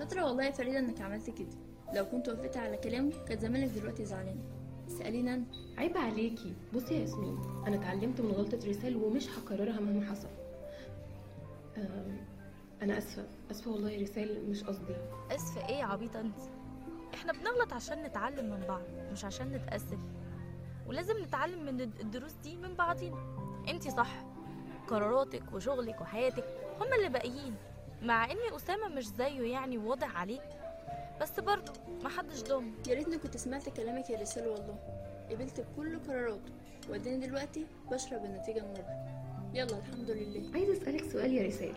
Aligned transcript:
والله 0.00 0.44
يا 0.44 0.50
فريدة 0.50 0.78
إنك 0.78 1.00
عملت 1.00 1.30
كده. 1.30 1.48
لو 1.94 2.04
كنت 2.06 2.28
وافقت 2.28 2.56
على 2.56 2.76
كلامه 2.76 3.12
كانت 3.28 3.40
زمانك 3.42 3.68
دلوقتي 3.70 4.04
زعلانة. 4.04 4.42
اسأليني 4.88 5.34
أنا. 5.34 5.44
عيب 5.78 5.96
عليكي. 5.96 6.54
بصي 6.74 6.94
يا 6.94 7.00
ياسمين 7.00 7.38
أنا 7.66 7.76
اتعلمت 7.76 8.20
من 8.20 8.30
غلطة 8.30 8.68
رسال 8.68 8.96
ومش 8.96 9.28
هكررها 9.38 9.80
مهما 9.80 10.06
حصل. 10.10 10.28
أنا 12.82 12.98
آسفة. 12.98 13.24
آسفة 13.50 13.70
والله 13.70 13.90
يا 13.90 14.02
رسال 14.02 14.50
مش 14.50 14.64
قصدي. 14.64 14.96
آسفة 15.30 15.68
إيه 15.68 15.74
يا 15.76 15.84
عبيطة 15.84 16.20
أنت؟ 16.20 16.36
إحنا 17.14 17.32
بنغلط 17.32 17.72
عشان 17.72 18.02
نتعلم 18.02 18.50
من 18.50 18.64
بعض 18.68 18.82
مش 19.12 19.24
عشان 19.24 19.52
نتأسف. 19.52 19.98
ولازم 20.86 21.22
نتعلم 21.22 21.62
من 21.62 21.80
الد- 21.80 22.00
الدروس 22.00 22.32
دي 22.32 22.56
من 22.56 22.74
بعضينا. 22.74 23.16
انت 23.68 23.88
صح. 23.88 24.24
قراراتك 24.88 25.42
وشغلك 25.52 26.00
وحياتك 26.00 26.44
هما 26.80 26.96
اللي 26.96 27.08
باقيين. 27.08 27.54
مع 28.02 28.24
ان 28.30 28.54
أسامة 28.56 28.88
مش 28.88 29.06
زيه 29.06 29.52
يعني 29.52 29.78
واضح 29.78 30.16
عليه 30.16 30.40
بس 31.20 31.40
برضه 31.40 31.72
محدش 32.04 32.42
ضامن. 32.42 32.72
يا 32.88 32.94
ريتني 32.94 33.18
كنت 33.18 33.36
سمعت 33.36 33.68
كلامك 33.68 34.10
يا 34.10 34.18
رسال 34.18 34.48
والله 34.48 34.76
قبلت 35.30 35.60
بكل 35.60 35.98
قراراته 35.98 36.52
واداني 36.88 37.26
دلوقتي 37.26 37.66
بشرب 37.90 38.24
النتيجة 38.24 38.58
المرة 38.58 39.06
يلا 39.54 39.78
الحمد 39.78 40.10
لله. 40.10 40.50
عايزة 40.54 40.72
أسألك 40.72 41.04
سؤال 41.10 41.32
يا 41.34 41.46
رسال 41.46 41.72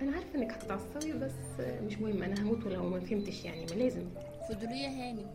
أنا 0.00 0.12
عارفة 0.16 0.34
إنك 0.34 0.52
هتتعصبي 0.52 1.12
بس 1.12 1.32
مش 1.60 1.98
مهم. 1.98 2.22
أنا 2.22 2.42
هموت 2.42 2.64
ولو 2.66 2.82
ما 2.88 3.00
فهمتش 3.00 3.44
يعني 3.44 3.60
ما 3.66 3.70
لازم. 3.70 4.10
فضولية 4.48 4.88
هاني 4.88 5.26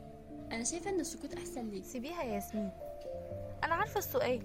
أنا 0.52 0.64
شايفة 0.64 0.90
إن 0.90 1.00
السكوت 1.00 1.34
أحسن 1.34 1.70
ليك. 1.70 1.84
سيبيها 1.84 2.24
يا 2.24 2.34
ياسمين. 2.34 2.70
أنا 3.64 3.74
عارفة 3.76 3.98
السؤال 3.98 4.42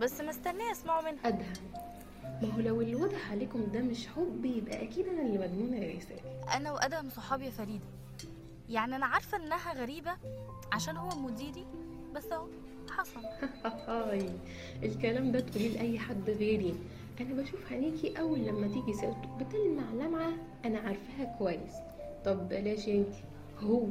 بس 0.00 0.20
مستنية 0.20 0.72
أسمعه 0.72 1.00
منها. 1.00 1.28
ادهم 1.28 1.52
ما 2.42 2.48
هو 2.56 2.60
لو 2.60 2.80
اللي 2.80 2.94
واضح 2.94 3.30
عليكم 3.30 3.66
ده 3.74 3.80
مش 3.80 4.06
حب 4.06 4.44
يبقى 4.44 4.82
أكيد 4.84 5.06
أنا 5.08 5.22
اللي 5.22 5.38
مجنونه 5.38 5.76
يا 5.76 5.96
رسال 5.96 6.48
أنا 6.56 6.72
وأدهم 6.72 7.10
صحاب 7.10 7.42
يا 7.42 7.50
فريدة. 7.50 7.84
يعني 8.68 8.96
أنا 8.96 9.06
عارفة 9.06 9.36
إنها 9.36 9.72
غريبة 9.74 10.10
عشان 10.72 10.96
هو 10.96 11.08
مديري 11.18 11.66
بس 12.14 12.24
أهو 12.32 12.46
حصل. 12.90 13.20
هاي 13.88 14.28
الكلام 14.82 15.32
ده 15.32 15.40
تقوليه 15.40 15.68
لأي 15.74 15.98
حد 15.98 16.30
غيري. 16.30 16.74
أنا 17.20 17.42
بشوف 17.42 17.72
عينيكي 17.72 18.20
أول 18.20 18.38
لما 18.38 18.68
تيجي 18.68 18.92
سيرته 18.92 19.36
بتلمع 19.40 19.90
لمعة 20.06 20.32
أنا 20.64 20.78
عارفاها 20.78 21.36
كويس. 21.38 21.74
طب 22.24 22.48
بلاش 22.48 22.88
انتي 22.88 23.22
هو 23.60 23.86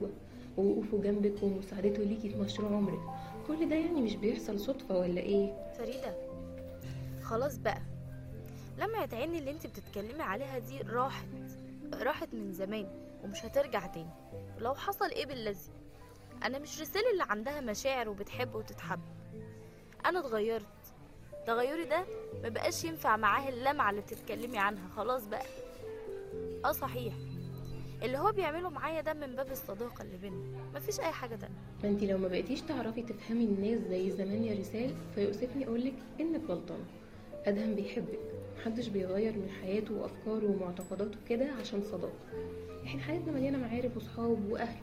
ووقوفه 0.57 1.01
جنبك 1.01 1.43
ومساعدته 1.43 2.03
ليكي 2.03 2.29
في 2.29 2.37
مشروع 2.37 2.71
عمرك. 2.71 2.99
كل 3.47 3.69
ده 3.69 3.75
يعني 3.75 4.01
مش 4.01 4.15
بيحصل 4.15 4.59
صدفة 4.59 4.97
ولا 4.99 5.21
إيه؟ 5.21 5.53
فريدة 5.77 6.15
خلاص 7.23 7.57
بقى. 7.57 7.81
لما 8.85 9.07
عيني 9.13 9.39
اللي 9.39 9.51
أنت 9.51 9.67
بتتكلمي 9.67 10.23
عليها 10.23 10.59
دي 10.59 10.81
راحت 10.81 11.27
راحت 11.93 12.33
من 12.33 12.53
زمان 12.53 12.87
ومش 13.23 13.45
هترجع 13.45 13.87
تاني. 13.87 14.09
لو 14.59 14.73
حصل 14.73 15.09
إيه 15.09 15.25
بالذي 15.25 15.71
أنا 16.43 16.59
مش 16.59 16.81
رسالة 16.81 17.11
اللي 17.11 17.23
عندها 17.29 17.61
مشاعر 17.61 18.09
وبتحب 18.09 18.55
وتتحب. 18.55 18.99
أنا 20.05 20.19
اتغيرت. 20.19 20.65
تغيري 21.47 21.85
ده 21.85 22.05
مبقاش 22.43 22.83
ينفع 22.83 23.17
معاه 23.17 23.49
اللمعة 23.49 23.89
اللي 23.89 24.01
بتتكلمي 24.01 24.57
عنها. 24.57 24.89
خلاص 24.95 25.27
بقى. 25.27 25.45
آه 26.65 26.71
صحيح. 26.71 27.13
اللي 28.03 28.17
هو 28.17 28.31
بيعمله 28.31 28.69
معايا 28.69 29.01
ده 29.01 29.13
من 29.13 29.35
باب 29.35 29.51
الصداقة 29.51 30.01
اللي 30.01 30.17
بينا 30.17 30.37
مفيش 30.75 30.99
أي 30.99 31.11
حاجة 31.11 31.35
تانية. 31.35 31.55
ما 31.83 32.05
لو 32.05 32.17
ما 32.17 32.27
بقيتيش 32.27 32.61
تعرفي 32.61 33.01
تفهمي 33.01 33.43
الناس 33.45 33.79
زي 33.79 34.11
زمان 34.11 34.43
يا 34.43 34.59
رسال 34.59 34.95
فيؤسفني 35.15 35.67
أقولك 35.67 35.93
إنك 36.19 36.41
غلطانة. 36.49 36.85
أدهم 37.45 37.75
بيحبك 37.75 38.19
محدش 38.59 38.87
بيغير 38.87 39.33
من 39.33 39.49
حياته 39.61 39.93
وأفكاره 39.93 40.45
ومعتقداته 40.51 41.17
كده 41.29 41.45
عشان 41.61 41.83
صداقة. 41.83 42.13
إحنا 42.85 43.01
حياتنا 43.01 43.31
مليانة 43.31 43.57
معارف 43.57 43.97
وصحاب 43.97 44.51
وأهل 44.51 44.77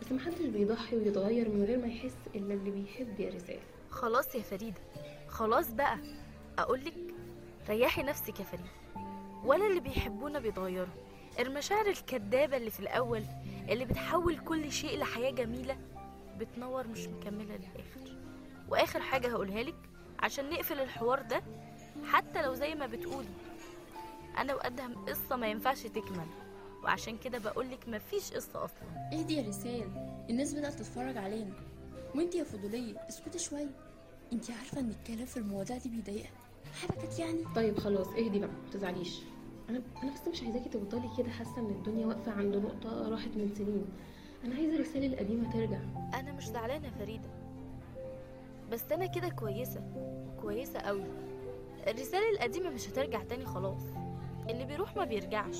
بس 0.00 0.12
محدش 0.12 0.44
بيضحي 0.46 0.96
ويتغير 0.96 1.48
من 1.48 1.64
غير 1.64 1.78
ما 1.78 1.86
يحس 1.86 2.16
الا 2.34 2.54
اللي 2.54 2.70
بيحب 2.70 3.20
يا 3.20 3.28
رسال 3.34 3.58
خلاص 3.90 4.34
يا 4.34 4.42
فريدة 4.42 4.80
خلاص 5.28 5.70
بقى. 5.70 5.98
أقولك 6.58 6.94
ريحي 7.68 8.02
نفسك 8.02 8.40
يا 8.40 8.44
فريدة. 8.44 8.68
ولا 9.44 9.66
اللي 9.66 9.80
بيحبونا 9.80 10.38
بيتغيروا. 10.38 10.94
المشاعر 11.38 11.86
الكدابة 11.86 12.56
اللي 12.56 12.70
في 12.70 12.80
الأول 12.80 13.22
اللي 13.70 13.84
بتحول 13.84 14.38
كل 14.38 14.72
شيء 14.72 14.98
لحياة 14.98 15.30
جميلة 15.30 15.76
بتنور 16.38 16.86
مش 16.86 17.06
مكملة 17.08 17.56
للآخر. 17.56 18.16
وآخر 18.68 19.00
حاجة 19.00 19.28
هقولها 19.28 19.62
لك 19.62 19.74
عشان 20.20 20.50
نقفل 20.50 20.80
الحوار 20.80 21.22
ده 21.22 21.42
حتى 22.04 22.42
لو 22.42 22.54
زي 22.54 22.74
ما 22.74 22.86
بتقولي. 22.86 23.28
أنا 24.38 24.54
وأدهم 24.54 25.04
قصة 25.04 25.36
ما 25.36 25.46
ينفعش 25.48 25.82
تكمل 25.82 26.26
وعشان 26.84 27.16
كده 27.24 27.38
بقولك 27.38 27.88
مفيش 27.88 28.32
قصة 28.32 28.64
أصلا. 28.64 29.08
اهدي 29.12 29.36
يا 29.36 29.48
رسال 29.48 29.90
الناس 30.30 30.54
بدأت 30.54 30.74
تتفرج 30.74 31.16
علينا. 31.16 31.52
وانت 32.14 32.34
يا 32.34 32.44
فضولية 32.44 32.98
اسكتي 33.08 33.38
شوية. 33.38 33.70
انت 34.32 34.50
عارفة 34.50 34.80
إن 34.80 34.90
الكلام 34.90 35.26
في 35.26 35.36
المواضيع 35.36 35.76
دي 35.78 35.88
بيضايقها. 35.88 36.30
حبكت 36.82 37.18
يعني. 37.18 37.38
طيب 37.56 37.78
خلاص 37.78 38.06
اهدي 38.08 38.38
بقى 38.38 38.48
ما 38.48 38.70
تزعليش. 38.72 39.20
أنا 39.68 39.82
أنا 40.02 40.12
بس 40.14 40.28
مش 40.28 40.42
عايزاكي 40.42 40.68
تفضلي 40.68 41.10
كده 41.18 41.30
حاسة 41.30 41.58
إن 41.58 41.66
الدنيا 41.66 42.06
واقفة 42.06 42.32
عند 42.32 42.56
نقطة 42.56 43.08
راحت 43.08 43.28
من 43.36 43.54
سنين. 43.58 43.86
أنا 44.44 44.54
عايزة 44.54 44.76
الرساله 44.76 45.06
القديمة 45.06 45.52
ترجع. 45.52 45.78
أنا 46.14 46.32
مش 46.32 46.44
زعلانة 46.44 46.86
يا 46.86 46.92
فريدة. 46.98 47.28
بس 48.72 48.92
أنا 48.92 49.06
كده 49.06 49.28
كويسة 49.28 49.82
كويسة 50.42 50.78
قوي 50.78 51.04
الرسالة 51.88 52.30
القديمة 52.30 52.70
مش 52.70 52.88
هترجع 52.88 53.22
تاني 53.22 53.44
خلاص. 53.46 53.82
اللي 54.50 54.64
بيروح 54.64 54.96
ما 54.96 55.04
بيرجعش. 55.04 55.56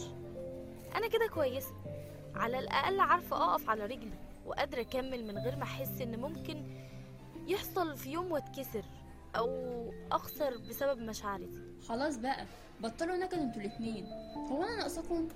أنا 0.97 1.09
كده 1.09 1.27
كويسة. 1.35 1.73
على 2.35 2.59
الأقل 2.59 3.01
عارفة 3.01 3.37
أقف 3.37 3.71
على 3.71 3.85
رجلي 3.87 4.19
وقادرة 4.47 4.81
أكمل 4.81 5.25
من 5.27 5.39
غير 5.39 5.57
ما 5.57 5.63
أحس 5.63 6.01
إن 6.01 6.21
ممكن 6.21 6.65
يحصل 7.47 7.97
في 7.97 8.11
يوم 8.13 8.33
واتكسر 8.33 8.85
أو 9.37 9.49
أخسر 10.13 10.59
بسبب 10.59 10.99
مشاعري 11.03 11.47
دي 11.47 11.61
خلاص 11.89 12.17
بقى 12.17 12.45
بطلوا 12.81 13.17
نكد 13.17 13.39
أنتوا 13.39 13.61
الاتنين. 13.63 14.07
هو 14.51 14.63
أنا 14.63 14.77
ناقصاكم؟ 14.77 15.29